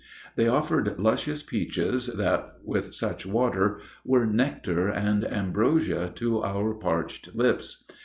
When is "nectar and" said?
4.25-5.23